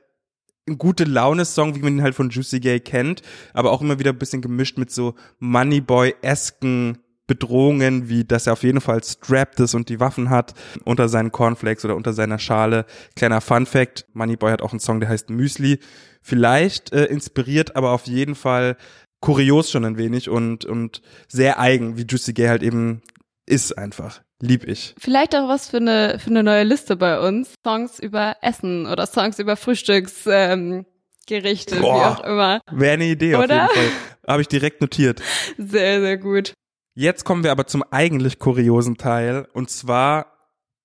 ein 0.69 0.79
gute 0.79 1.05
Laune-Song, 1.05 1.77
wie 1.77 1.81
man 1.81 1.95
ihn 1.95 2.03
halt 2.03 2.15
von 2.15 2.31
Juicy 2.31 2.61
Gay 2.61 2.81
kennt, 2.81 3.23
aber 3.55 3.71
auch 3.71 3.81
immer 3.81 3.99
wieder 3.99 4.11
ein 4.11 4.19
bisschen 4.19 4.43
gemischt 4.43 4.79
mit 4.79 4.91
so 4.91 5.15
Moneyboy-esken 5.39 6.99
Bedrohungen, 7.27 8.09
wie 8.09 8.25
dass 8.25 8.47
er 8.47 8.53
auf 8.53 8.63
jeden 8.63 8.81
Fall 8.81 9.03
strapped 9.03 9.61
ist 9.61 9.75
und 9.75 9.89
die 9.89 10.01
Waffen 10.01 10.31
hat 10.31 10.55
unter 10.85 11.09
seinen 11.09 11.33
Cornflakes 11.33 11.85
oder 11.85 11.97
unter 11.97 12.13
seiner 12.13 12.39
Schale. 12.39 12.87
Kleiner 13.17 13.41
Fun 13.41 13.67
Fact, 13.67 14.07
Moneyboy 14.13 14.51
hat 14.51 14.63
auch 14.63 14.73
einen 14.73 14.81
Song, 14.81 15.01
der 15.01 15.09
heißt 15.09 15.31
Müsli. 15.31 15.81
Vielleicht 16.23 16.93
äh, 16.93 17.05
inspiriert, 17.05 17.77
aber 17.77 17.91
auf 17.93 18.07
jeden 18.07 18.35
Fall 18.35 18.77
kurios 19.21 19.71
schon 19.71 19.85
ein 19.85 19.99
wenig 19.99 20.29
und, 20.29 20.65
und 20.65 21.03
sehr 21.29 21.59
eigen, 21.59 21.97
wie 21.97 22.05
Juicy 22.05 22.33
Gay 22.33 22.49
halt 22.49 22.63
eben 22.63 23.03
ist 23.47 23.77
einfach. 23.77 24.23
Lieb 24.41 24.69
ich. 24.69 24.95
Vielleicht 24.99 25.35
auch 25.35 25.49
was 25.49 25.69
für 25.69 25.79
eine, 25.79 26.19
für 26.19 26.31
eine 26.31 26.43
neue 26.43 26.65
Liste 26.65 26.97
bei 26.97 27.19
uns. 27.21 27.55
Songs 27.65 27.99
über 27.99 28.37
Essen 28.43 28.87
oder 28.87 29.07
Songs 29.07 29.39
über 29.39 29.57
Frühstücks, 29.57 30.25
ähm, 30.27 30.85
Gerichte, 31.27 31.81
Boah, 31.81 31.95
wie 31.95 32.05
auch 32.05 32.25
immer. 32.25 32.61
Wäre 32.71 32.95
eine 32.95 33.07
Idee 33.07 33.35
Oder? 33.35 33.65
auf 33.65 33.77
jeden 33.77 33.89
Fall. 33.89 33.99
Habe 34.29 34.43
ich 34.43 34.49
direkt 34.49 34.81
notiert. 34.81 35.23
Sehr, 35.57 36.01
sehr 36.01 36.19
gut. 36.19 36.53
Jetzt 36.99 37.25
kommen 37.27 37.45
wir 37.45 37.53
aber 37.53 37.67
zum 37.67 37.85
eigentlich 37.91 38.39
kuriosen 38.39 38.97
Teil. 38.97 39.47
Und 39.53 39.69
zwar, 39.69 40.33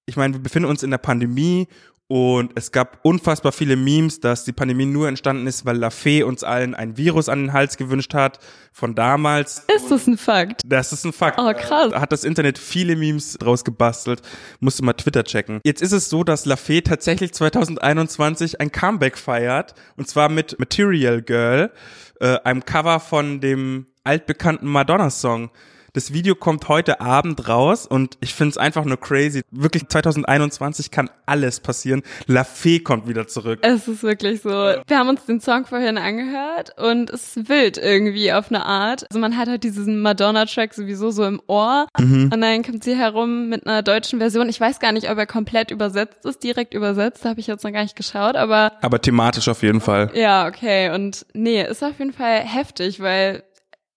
ich 0.05 0.17
meine, 0.17 0.33
wir 0.33 0.41
befinden 0.41 0.67
uns 0.67 0.83
in 0.83 0.91
der 0.91 0.97
Pandemie 0.97 1.69
Und 2.13 2.51
es 2.55 2.73
gab 2.73 2.99
unfassbar 3.03 3.53
viele 3.53 3.77
Memes, 3.77 4.19
dass 4.19 4.43
die 4.43 4.51
Pandemie 4.51 4.85
nur 4.85 5.07
entstanden 5.07 5.47
ist, 5.47 5.65
weil 5.65 5.77
Lafay 5.77 6.23
uns 6.23 6.43
allen 6.43 6.75
ein 6.75 6.97
Virus 6.97 7.29
an 7.29 7.39
den 7.39 7.53
Hals 7.53 7.77
gewünscht 7.77 8.13
hat 8.13 8.39
von 8.73 8.95
damals. 8.95 9.63
Ist 9.73 9.89
das 9.89 10.07
ein 10.07 10.17
Fakt? 10.17 10.59
Das 10.65 10.91
ist 10.91 11.05
ein 11.05 11.13
Fakt. 11.13 11.39
Oh, 11.39 11.53
krass. 11.53 11.91
Da 11.91 12.01
hat 12.01 12.11
das 12.11 12.25
Internet 12.25 12.57
viele 12.57 12.97
Memes 12.97 13.37
draus 13.39 13.63
gebastelt. 13.63 14.23
Musste 14.59 14.83
mal 14.83 14.91
Twitter 14.91 15.23
checken. 15.23 15.61
Jetzt 15.63 15.81
ist 15.81 15.93
es 15.93 16.09
so, 16.09 16.25
dass 16.25 16.43
Lafay 16.43 16.81
tatsächlich 16.81 17.33
2021 17.33 18.59
ein 18.59 18.73
Comeback 18.73 19.17
feiert. 19.17 19.73
Und 19.95 20.09
zwar 20.09 20.27
mit 20.27 20.59
Material 20.59 21.21
Girl, 21.21 21.71
äh, 22.19 22.37
einem 22.43 22.65
Cover 22.65 22.99
von 22.99 23.39
dem 23.39 23.87
altbekannten 24.03 24.67
Madonna-Song. 24.67 25.49
Das 25.93 26.13
Video 26.13 26.35
kommt 26.35 26.69
heute 26.69 27.01
Abend 27.01 27.49
raus 27.49 27.85
und 27.85 28.17
ich 28.21 28.33
finde 28.33 28.51
es 28.51 28.57
einfach 28.57 28.85
nur 28.85 28.97
crazy. 28.97 29.41
Wirklich 29.51 29.89
2021 29.89 30.89
kann 30.89 31.09
alles 31.25 31.59
passieren. 31.59 32.01
La 32.27 32.45
Fee 32.45 32.79
kommt 32.79 33.09
wieder 33.09 33.27
zurück. 33.27 33.59
Es 33.61 33.89
ist 33.89 34.01
wirklich 34.01 34.41
so. 34.41 34.49
Wir 34.49 34.97
haben 34.97 35.09
uns 35.09 35.25
den 35.25 35.41
Song 35.41 35.65
vorhin 35.65 35.97
angehört 35.97 36.71
und 36.77 37.09
es 37.09 37.35
ist 37.35 37.49
wild 37.49 37.77
irgendwie 37.77 38.31
auf 38.31 38.47
eine 38.49 38.65
Art. 38.65 39.05
Also 39.09 39.19
man 39.19 39.35
hat 39.35 39.49
halt 39.49 39.65
diesen 39.65 39.99
Madonna-Track 39.99 40.73
sowieso 40.73 41.11
so 41.11 41.25
im 41.25 41.41
Ohr 41.47 41.87
mhm. 41.99 42.29
und 42.33 42.39
dann 42.39 42.63
kommt 42.63 42.85
sie 42.85 42.95
herum 42.95 43.49
mit 43.49 43.67
einer 43.67 43.83
deutschen 43.83 44.19
Version. 44.19 44.47
Ich 44.47 44.61
weiß 44.61 44.79
gar 44.79 44.93
nicht, 44.93 45.09
ob 45.09 45.17
er 45.17 45.27
komplett 45.27 45.71
übersetzt 45.71 46.25
ist, 46.25 46.41
direkt 46.41 46.73
übersetzt. 46.73 47.25
Da 47.25 47.29
habe 47.31 47.41
ich 47.41 47.47
jetzt 47.47 47.65
noch 47.65 47.71
gar 47.73 47.83
nicht 47.83 47.97
geschaut, 47.97 48.37
aber. 48.37 48.71
Aber 48.81 49.01
thematisch 49.01 49.49
auf 49.49 49.61
jeden 49.61 49.81
Fall. 49.81 50.09
Ja, 50.13 50.47
okay. 50.47 50.95
Und 50.95 51.25
nee, 51.33 51.61
ist 51.61 51.83
auf 51.83 51.99
jeden 51.99 52.13
Fall 52.13 52.39
heftig, 52.39 53.01
weil 53.01 53.43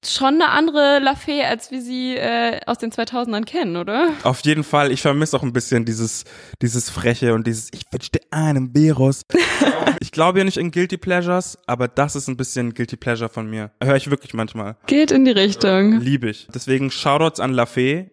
schon 0.07 0.35
eine 0.35 0.51
andere 0.51 0.99
Lafay, 1.01 1.43
als 1.45 1.71
wir 1.71 1.81
sie 1.81 2.17
äh, 2.17 2.61
aus 2.67 2.79
den 2.79 2.91
2000ern 2.91 3.45
kennen, 3.45 3.77
oder? 3.77 4.11
Auf 4.23 4.41
jeden 4.41 4.65
Fall. 4.65 4.93
Ich 4.93 5.03
vermisse 5.03 5.37
auch 5.37 5.43
ein 5.43 5.53
bisschen 5.53 5.85
dieses, 5.85 6.25
dieses 6.63 6.91
Freche 6.91 7.35
und 7.35 7.47
dieses, 7.47 7.69
ich 7.73 7.83
wünschte 7.91 8.21
einem 8.31 8.75
Virus. 8.75 9.23
ich 10.01 10.13
glaube 10.13 10.39
ja 10.39 10.45
nicht 10.45 10.57
in 10.57 10.71
Guilty 10.71 10.97
Pleasures, 10.97 11.59
aber 11.67 11.89
das 11.89 12.17
ist 12.17 12.29
ein 12.29 12.37
bisschen 12.37 12.75
Guilty 12.75 12.97
Pleasure 12.97 13.29
von 13.29 13.49
mir. 13.49 13.71
Höre 13.83 13.97
ich 13.97 14.11
wirklich 14.11 14.35
manchmal. 14.35 14.77
Geht 14.87 15.11
in 15.11 15.25
die 15.25 15.31
Richtung. 15.31 16.01
Liebe 16.01 16.31
ich. 16.31 16.49
Deswegen 16.55 16.91
Shoutouts 16.91 17.41
an 17.41 17.53
Lafay. 17.53 18.11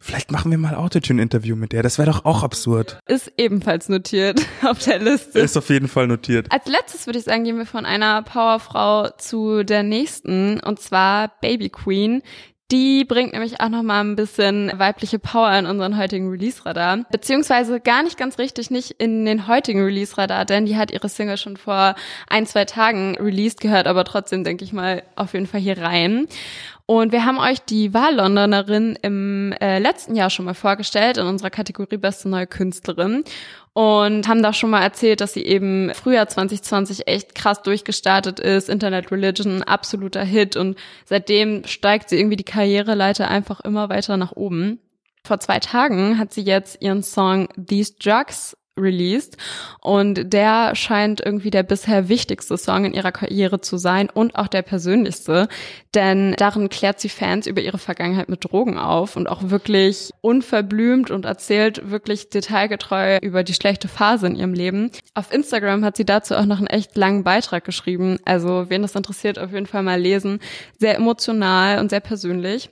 Vielleicht 0.00 0.30
machen 0.30 0.50
wir 0.50 0.58
mal 0.58 0.74
Autotune-Interview 0.74 1.56
mit 1.56 1.72
der. 1.72 1.82
Das 1.82 1.98
wäre 1.98 2.10
doch 2.10 2.24
auch 2.24 2.42
absurd. 2.42 3.00
Ist 3.06 3.32
ebenfalls 3.36 3.88
notiert 3.88 4.40
auf 4.62 4.78
der 4.78 4.98
Liste. 4.98 5.38
Ist 5.38 5.56
auf 5.56 5.68
jeden 5.68 5.88
Fall 5.88 6.06
notiert. 6.06 6.50
Als 6.50 6.66
letztes 6.66 7.06
würde 7.06 7.18
ich 7.18 7.24
sagen, 7.24 7.44
gehen 7.44 7.58
wir 7.58 7.66
von 7.66 7.86
einer 7.86 8.22
Powerfrau 8.22 9.08
zu 9.18 9.64
der 9.64 9.82
nächsten, 9.82 10.60
und 10.60 10.78
zwar 10.80 11.32
Baby 11.40 11.70
Queen. 11.70 12.22
Die 12.72 13.04
bringt 13.04 13.32
nämlich 13.32 13.60
auch 13.60 13.68
noch 13.68 13.84
mal 13.84 14.00
ein 14.00 14.16
bisschen 14.16 14.72
weibliche 14.76 15.20
Power 15.20 15.56
in 15.56 15.66
unseren 15.66 15.96
heutigen 15.96 16.28
Release-Radar. 16.28 17.04
Beziehungsweise 17.12 17.78
gar 17.78 18.02
nicht 18.02 18.18
ganz 18.18 18.40
richtig, 18.40 18.72
nicht 18.72 18.90
in 18.98 19.24
den 19.24 19.46
heutigen 19.46 19.84
Release-Radar, 19.84 20.44
denn 20.44 20.66
die 20.66 20.76
hat 20.76 20.90
ihre 20.90 21.08
Single 21.08 21.36
schon 21.36 21.56
vor 21.56 21.94
ein, 22.28 22.44
zwei 22.44 22.64
Tagen 22.64 23.16
released, 23.20 23.60
gehört 23.60 23.86
aber 23.86 24.02
trotzdem, 24.04 24.42
denke 24.42 24.64
ich 24.64 24.72
mal, 24.72 25.04
auf 25.14 25.34
jeden 25.34 25.46
Fall 25.46 25.60
hier 25.60 25.78
rein. 25.78 26.26
Und 26.86 27.12
wir 27.12 27.24
haben 27.24 27.38
euch 27.38 27.60
die 27.60 27.94
Wahllondonerin 27.94 28.98
im 29.00 29.52
äh, 29.60 29.78
letzten 29.78 30.16
Jahr 30.16 30.30
schon 30.30 30.44
mal 30.44 30.54
vorgestellt 30.54 31.18
in 31.18 31.26
unserer 31.26 31.50
Kategorie 31.50 31.98
Beste 31.98 32.28
Neue 32.28 32.48
Künstlerin 32.48 33.22
und 33.76 34.26
haben 34.26 34.42
da 34.42 34.54
schon 34.54 34.70
mal 34.70 34.80
erzählt, 34.80 35.20
dass 35.20 35.34
sie 35.34 35.44
eben 35.44 35.92
Frühjahr 35.92 36.26
2020 36.26 37.08
echt 37.08 37.34
krass 37.34 37.60
durchgestartet 37.60 38.40
ist, 38.40 38.70
Internet 38.70 39.12
Religion, 39.12 39.62
absoluter 39.62 40.24
Hit 40.24 40.56
und 40.56 40.78
seitdem 41.04 41.62
steigt 41.66 42.08
sie 42.08 42.18
irgendwie 42.18 42.38
die 42.38 42.44
Karriereleiter 42.44 43.28
einfach 43.28 43.60
immer 43.60 43.90
weiter 43.90 44.16
nach 44.16 44.32
oben. 44.32 44.80
Vor 45.26 45.40
zwei 45.40 45.60
Tagen 45.60 46.16
hat 46.16 46.32
sie 46.32 46.40
jetzt 46.40 46.80
ihren 46.80 47.02
Song 47.02 47.48
These 47.54 47.96
Drugs 48.02 48.56
released 48.78 49.36
und 49.80 50.32
der 50.32 50.74
scheint 50.74 51.20
irgendwie 51.24 51.50
der 51.50 51.62
bisher 51.62 52.08
wichtigste 52.08 52.58
Song 52.58 52.84
in 52.84 52.94
ihrer 52.94 53.12
Karriere 53.12 53.60
zu 53.60 53.76
sein 53.76 54.10
und 54.10 54.36
auch 54.36 54.48
der 54.48 54.62
persönlichste, 54.62 55.48
denn 55.94 56.34
darin 56.36 56.68
klärt 56.68 57.00
sie 57.00 57.08
Fans 57.08 57.46
über 57.46 57.60
ihre 57.60 57.78
Vergangenheit 57.78 58.28
mit 58.28 58.44
Drogen 58.44 58.78
auf 58.78 59.16
und 59.16 59.28
auch 59.28 59.50
wirklich 59.50 60.10
unverblümt 60.20 61.10
und 61.10 61.24
erzählt 61.24 61.90
wirklich 61.90 62.28
detailgetreu 62.30 63.18
über 63.22 63.42
die 63.42 63.54
schlechte 63.54 63.88
Phase 63.88 64.26
in 64.26 64.36
ihrem 64.36 64.54
Leben. 64.54 64.90
Auf 65.14 65.32
Instagram 65.32 65.84
hat 65.84 65.96
sie 65.96 66.04
dazu 66.04 66.34
auch 66.34 66.46
noch 66.46 66.58
einen 66.58 66.66
echt 66.66 66.96
langen 66.96 67.24
Beitrag 67.24 67.64
geschrieben, 67.64 68.18
also 68.24 68.66
wen 68.68 68.82
das 68.82 68.94
interessiert, 68.94 69.38
auf 69.38 69.52
jeden 69.52 69.66
Fall 69.66 69.82
mal 69.82 70.00
lesen. 70.00 70.40
Sehr 70.78 70.96
emotional 70.96 71.78
und 71.78 71.90
sehr 71.90 72.00
persönlich. 72.00 72.70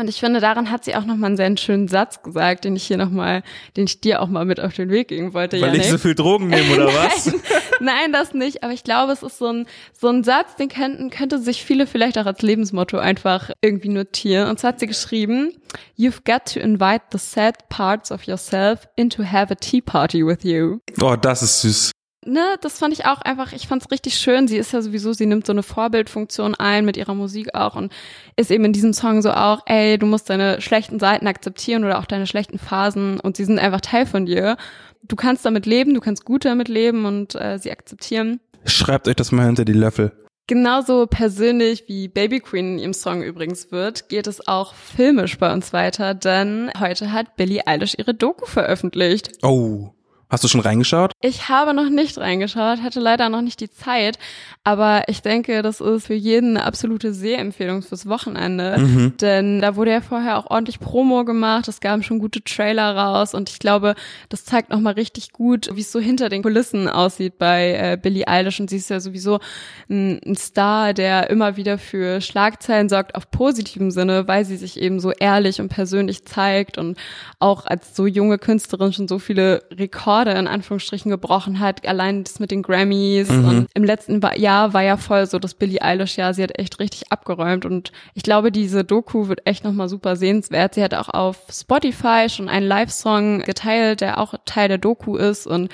Und 0.00 0.08
ich 0.08 0.18
finde, 0.18 0.40
daran 0.40 0.70
hat 0.70 0.84
sie 0.84 0.96
auch 0.96 1.04
nochmal 1.04 1.28
einen 1.28 1.36
sehr 1.36 1.56
schönen 1.58 1.86
Satz 1.86 2.22
gesagt, 2.22 2.64
den 2.64 2.74
ich 2.74 2.84
hier 2.84 2.96
nochmal, 2.96 3.42
den 3.76 3.84
ich 3.84 4.00
dir 4.00 4.22
auch 4.22 4.28
mal 4.28 4.46
mit 4.46 4.58
auf 4.58 4.72
den 4.72 4.90
Weg 4.90 5.08
geben 5.08 5.34
wollte. 5.34 5.60
Weil 5.60 5.68
Janik. 5.68 5.82
ich 5.82 5.90
so 5.90 5.98
viel 5.98 6.14
Drogen 6.14 6.48
nehme, 6.48 6.74
oder 6.74 6.86
was? 6.94 7.26
nein, 7.26 7.40
nein, 7.80 8.12
das 8.12 8.32
nicht. 8.32 8.62
Aber 8.62 8.72
ich 8.72 8.82
glaube, 8.82 9.12
es 9.12 9.22
ist 9.22 9.38
so 9.38 9.48
ein, 9.48 9.66
so 9.92 10.08
ein 10.08 10.24
Satz, 10.24 10.56
den 10.56 10.68
könnten, 10.68 11.10
könnte 11.10 11.38
sich 11.38 11.64
viele 11.64 11.86
vielleicht 11.86 12.18
auch 12.18 12.26
als 12.26 12.40
Lebensmotto 12.40 12.98
einfach 12.98 13.50
irgendwie 13.60 13.90
notieren. 13.90 14.48
Und 14.48 14.58
zwar 14.58 14.72
hat 14.72 14.80
sie 14.80 14.86
geschrieben, 14.86 15.52
You've 15.98 16.24
got 16.24 16.52
to 16.54 16.60
invite 16.60 17.02
the 17.12 17.18
sad 17.18 17.68
parts 17.68 18.10
of 18.10 18.24
yourself 18.24 18.88
in 18.96 19.10
to 19.10 19.22
have 19.22 19.52
a 19.52 19.56
tea 19.56 19.82
party 19.82 20.24
with 20.26 20.44
you. 20.44 20.78
Oh, 21.00 21.16
das 21.16 21.42
ist 21.42 21.60
süß 21.60 21.90
ne, 22.24 22.56
das 22.60 22.78
fand 22.78 22.92
ich 22.92 23.06
auch 23.06 23.20
einfach, 23.20 23.52
ich 23.52 23.66
fand 23.66 23.82
es 23.82 23.90
richtig 23.90 24.14
schön. 24.14 24.48
Sie 24.48 24.56
ist 24.56 24.72
ja 24.72 24.82
sowieso, 24.82 25.12
sie 25.12 25.26
nimmt 25.26 25.46
so 25.46 25.52
eine 25.52 25.62
Vorbildfunktion 25.62 26.54
ein 26.54 26.84
mit 26.84 26.96
ihrer 26.96 27.14
Musik 27.14 27.54
auch 27.54 27.76
und 27.76 27.92
ist 28.36 28.50
eben 28.50 28.64
in 28.64 28.72
diesem 28.72 28.92
Song 28.92 29.22
so 29.22 29.32
auch, 29.32 29.62
ey, 29.66 29.98
du 29.98 30.06
musst 30.06 30.30
deine 30.30 30.60
schlechten 30.60 30.98
Seiten 30.98 31.26
akzeptieren 31.26 31.84
oder 31.84 31.98
auch 31.98 32.06
deine 32.06 32.26
schlechten 32.26 32.58
Phasen 32.58 33.20
und 33.20 33.36
sie 33.36 33.44
sind 33.44 33.58
einfach 33.58 33.80
Teil 33.80 34.06
von 34.06 34.26
dir. 34.26 34.56
Du 35.02 35.16
kannst 35.16 35.44
damit 35.44 35.66
leben, 35.66 35.94
du 35.94 36.00
kannst 36.00 36.24
gut 36.24 36.44
damit 36.44 36.68
leben 36.68 37.04
und 37.06 37.34
äh, 37.34 37.58
sie 37.58 37.70
akzeptieren. 37.70 38.40
Schreibt 38.66 39.08
euch 39.08 39.16
das 39.16 39.32
mal 39.32 39.46
hinter 39.46 39.64
die 39.64 39.72
Löffel. 39.72 40.12
Genauso 40.46 41.06
persönlich 41.06 41.84
wie 41.86 42.08
Baby 42.08 42.40
Queen 42.40 42.72
in 42.72 42.78
ihrem 42.80 42.92
Song 42.92 43.22
übrigens 43.22 43.70
wird, 43.70 44.08
geht 44.08 44.26
es 44.26 44.48
auch 44.48 44.74
filmisch 44.74 45.38
bei 45.38 45.52
uns 45.52 45.72
weiter, 45.72 46.12
denn 46.12 46.72
heute 46.78 47.12
hat 47.12 47.36
Billie 47.36 47.66
Eilish 47.68 47.94
ihre 47.96 48.14
Doku 48.14 48.46
veröffentlicht. 48.46 49.30
Oh. 49.42 49.90
Hast 50.30 50.44
du 50.44 50.48
schon 50.48 50.60
reingeschaut? 50.60 51.10
Ich 51.20 51.48
habe 51.48 51.74
noch 51.74 51.90
nicht 51.90 52.16
reingeschaut, 52.16 52.82
hatte 52.82 53.00
leider 53.00 53.28
noch 53.28 53.42
nicht 53.42 53.58
die 53.60 53.68
Zeit, 53.68 54.16
aber 54.62 55.02
ich 55.08 55.22
denke, 55.22 55.62
das 55.62 55.80
ist 55.80 56.06
für 56.06 56.14
jeden 56.14 56.56
eine 56.56 56.64
absolute 56.64 57.12
Sehempfehlung 57.12 57.82
fürs 57.82 58.06
Wochenende, 58.06 58.78
mhm. 58.78 59.16
denn 59.20 59.60
da 59.60 59.74
wurde 59.74 59.90
ja 59.90 60.00
vorher 60.00 60.38
auch 60.38 60.48
ordentlich 60.48 60.78
Promo 60.78 61.24
gemacht, 61.24 61.66
es 61.66 61.80
gab 61.80 62.04
schon 62.04 62.20
gute 62.20 62.44
Trailer 62.44 62.96
raus 62.96 63.34
und 63.34 63.50
ich 63.50 63.58
glaube, 63.58 63.96
das 64.28 64.44
zeigt 64.44 64.70
nochmal 64.70 64.92
richtig 64.92 65.32
gut, 65.32 65.68
wie 65.74 65.80
es 65.80 65.90
so 65.90 65.98
hinter 65.98 66.28
den 66.28 66.44
Kulissen 66.44 66.88
aussieht 66.88 67.36
bei 67.36 67.72
äh, 67.72 67.98
Billie 68.00 68.28
Eilish 68.28 68.60
und 68.60 68.70
sie 68.70 68.76
ist 68.76 68.88
ja 68.88 69.00
sowieso 69.00 69.40
ein, 69.88 70.20
ein 70.24 70.36
Star, 70.36 70.94
der 70.94 71.28
immer 71.28 71.56
wieder 71.56 71.76
für 71.76 72.20
Schlagzeilen 72.20 72.88
sorgt 72.88 73.16
auf 73.16 73.32
positivem 73.32 73.90
Sinne, 73.90 74.28
weil 74.28 74.44
sie 74.44 74.56
sich 74.56 74.80
eben 74.80 75.00
so 75.00 75.10
ehrlich 75.10 75.60
und 75.60 75.70
persönlich 75.70 76.24
zeigt 76.24 76.78
und 76.78 76.96
auch 77.40 77.66
als 77.66 77.96
so 77.96 78.06
junge 78.06 78.38
Künstlerin 78.38 78.92
schon 78.92 79.08
so 79.08 79.18
viele 79.18 79.64
Rekorde 79.72 80.19
Rekorde 80.20 80.38
in 80.38 80.46
Anführungsstrichen 80.46 81.10
gebrochen 81.10 81.60
hat, 81.60 81.86
allein 81.86 82.24
das 82.24 82.40
mit 82.40 82.50
den 82.50 82.62
Grammys 82.62 83.28
mhm. 83.28 83.44
und 83.48 83.66
im 83.74 83.84
letzten 83.84 84.20
Jahr 84.36 84.72
war 84.72 84.82
ja 84.82 84.96
voll 84.96 85.26
so 85.26 85.38
das 85.38 85.54
Billie 85.54 85.82
Eilish 85.82 86.16
Jahr, 86.16 86.34
sie 86.34 86.42
hat 86.42 86.58
echt 86.58 86.78
richtig 86.78 87.10
abgeräumt 87.12 87.64
und 87.64 87.92
ich 88.14 88.22
glaube, 88.22 88.52
diese 88.52 88.84
Doku 88.84 89.28
wird 89.28 89.46
echt 89.46 89.64
nochmal 89.64 89.88
super 89.88 90.16
sehenswert. 90.16 90.74
Sie 90.74 90.82
hat 90.82 90.94
auch 90.94 91.08
auf 91.08 91.38
Spotify 91.50 92.28
schon 92.28 92.48
einen 92.48 92.66
Live-Song 92.66 93.40
geteilt, 93.40 94.00
der 94.00 94.18
auch 94.18 94.34
Teil 94.44 94.68
der 94.68 94.78
Doku 94.78 95.16
ist 95.16 95.46
und 95.46 95.70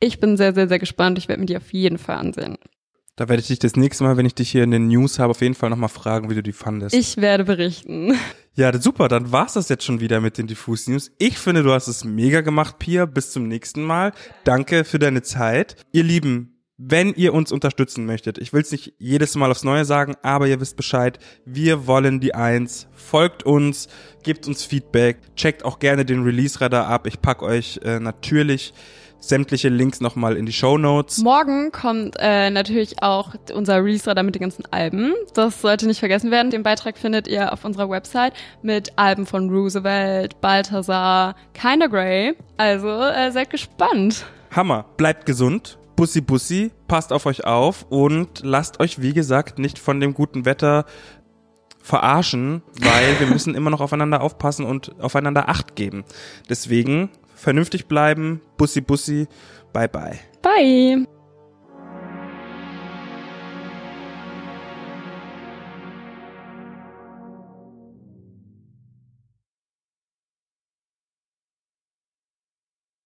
ich 0.00 0.20
bin 0.20 0.36
sehr, 0.36 0.54
sehr, 0.54 0.68
sehr 0.68 0.78
gespannt. 0.78 1.18
Ich 1.18 1.28
werde 1.28 1.40
mir 1.40 1.46
die 1.46 1.56
auf 1.56 1.72
jeden 1.72 1.98
Fall 1.98 2.18
ansehen. 2.18 2.56
Da 3.18 3.28
werde 3.28 3.40
ich 3.40 3.48
dich 3.48 3.58
das 3.58 3.74
nächste 3.74 4.04
Mal, 4.04 4.16
wenn 4.16 4.26
ich 4.26 4.36
dich 4.36 4.48
hier 4.48 4.62
in 4.62 4.70
den 4.70 4.86
News 4.86 5.18
habe, 5.18 5.32
auf 5.32 5.40
jeden 5.40 5.56
Fall 5.56 5.70
nochmal 5.70 5.88
fragen, 5.88 6.30
wie 6.30 6.36
du 6.36 6.42
die 6.42 6.52
fandest. 6.52 6.94
Ich 6.94 7.16
werde 7.16 7.42
berichten. 7.44 8.14
Ja, 8.54 8.72
super, 8.80 9.08
dann 9.08 9.32
war's 9.32 9.54
das 9.54 9.68
jetzt 9.68 9.84
schon 9.84 9.98
wieder 9.98 10.20
mit 10.20 10.38
den 10.38 10.46
Diffus 10.46 10.86
News. 10.86 11.10
Ich 11.18 11.36
finde, 11.36 11.64
du 11.64 11.72
hast 11.72 11.88
es 11.88 12.04
mega 12.04 12.42
gemacht, 12.42 12.78
Pia. 12.78 13.06
Bis 13.06 13.32
zum 13.32 13.48
nächsten 13.48 13.82
Mal. 13.82 14.12
Danke 14.44 14.84
für 14.84 15.00
deine 15.00 15.22
Zeit. 15.22 15.74
Ihr 15.90 16.04
Lieben, 16.04 16.60
wenn 16.76 17.12
ihr 17.12 17.34
uns 17.34 17.50
unterstützen 17.50 18.06
möchtet, 18.06 18.38
ich 18.38 18.52
will 18.52 18.62
es 18.62 18.70
nicht 18.70 18.94
jedes 18.98 19.34
Mal 19.34 19.50
aufs 19.50 19.64
Neue 19.64 19.84
sagen, 19.84 20.14
aber 20.22 20.46
ihr 20.46 20.60
wisst 20.60 20.76
Bescheid, 20.76 21.18
wir 21.44 21.88
wollen 21.88 22.20
die 22.20 22.36
Eins. 22.36 22.86
Folgt 22.92 23.42
uns, 23.42 23.88
gebt 24.22 24.46
uns 24.46 24.64
Feedback, 24.64 25.18
checkt 25.34 25.64
auch 25.64 25.80
gerne 25.80 26.04
den 26.04 26.22
Release-Radar 26.22 26.86
ab. 26.86 27.08
Ich 27.08 27.20
pack 27.20 27.42
euch 27.42 27.80
äh, 27.82 27.98
natürlich 27.98 28.72
sämtliche 29.20 29.68
Links 29.68 30.00
nochmal 30.00 30.36
in 30.36 30.46
die 30.46 30.52
Show 30.52 30.78
Notes. 30.78 31.18
Morgen 31.18 31.72
kommt 31.72 32.16
äh, 32.18 32.50
natürlich 32.50 33.02
auch 33.02 33.34
unser 33.52 33.76
Release-Radar 33.76 34.24
mit 34.24 34.34
den 34.34 34.42
ganzen 34.42 34.64
Alben. 34.70 35.14
Das 35.34 35.60
sollte 35.60 35.86
nicht 35.86 35.98
vergessen 35.98 36.30
werden. 36.30 36.50
Den 36.50 36.62
Beitrag 36.62 36.98
findet 36.98 37.28
ihr 37.28 37.52
auf 37.52 37.64
unserer 37.64 37.90
Website 37.90 38.32
mit 38.62 38.92
Alben 38.96 39.26
von 39.26 39.50
Roosevelt, 39.50 40.40
Balthasar, 40.40 41.34
Kinda 41.54 41.86
Grey. 41.86 42.34
Also 42.56 42.88
äh, 42.88 43.30
seid 43.32 43.50
gespannt. 43.50 44.24
Hammer. 44.50 44.86
Bleibt 44.96 45.26
gesund. 45.26 45.78
Bussi 45.96 46.20
Bussi, 46.20 46.70
passt 46.86 47.12
auf 47.12 47.26
euch 47.26 47.44
auf 47.44 47.84
und 47.88 48.42
lasst 48.44 48.78
euch, 48.78 49.02
wie 49.02 49.12
gesagt, 49.12 49.58
nicht 49.58 49.80
von 49.80 49.98
dem 49.98 50.14
guten 50.14 50.44
Wetter 50.44 50.84
verarschen, 51.82 52.62
weil 52.80 53.18
wir 53.18 53.26
müssen 53.32 53.56
immer 53.56 53.70
noch 53.70 53.80
aufeinander 53.80 54.20
aufpassen 54.20 54.64
und 54.64 54.94
aufeinander 55.00 55.48
Acht 55.48 55.74
geben. 55.74 56.04
Deswegen 56.48 57.10
vernünftig 57.38 57.86
bleiben. 57.86 58.40
Bussi, 58.56 58.80
bussi. 58.80 59.26
Bye, 59.72 59.88
bye. 59.88 60.18
Bye. 60.42 61.06